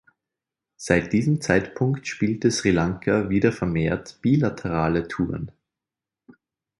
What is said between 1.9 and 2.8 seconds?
spielte Sri